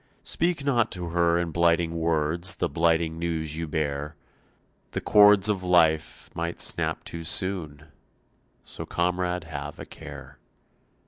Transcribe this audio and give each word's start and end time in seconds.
"Speak 0.23 0.65
not 0.65 0.91
to 0.93 1.09
her 1.09 1.37
in 1.37 1.51
blighting 1.51 1.95
words 1.95 2.55
The 2.55 2.67
blighting 2.67 3.19
news 3.19 3.55
you 3.55 3.67
bear, 3.67 4.15
The 4.93 4.99
cords 5.01 5.47
of 5.47 5.61
life 5.61 6.27
might 6.33 6.59
snap 6.59 7.03
too 7.03 7.23
soon, 7.23 7.85
So, 8.63 8.83
comrade, 8.83 9.43
have 9.43 9.77
a 9.79 9.85
care. 9.85 10.39